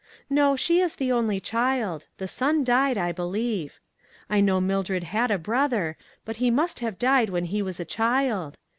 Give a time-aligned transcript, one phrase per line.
[0.31, 3.79] No, she is the only child— the son died, I believe.
[4.31, 7.85] I know Mildred had a brother, but he" must have died when he was a
[7.85, 8.57] child.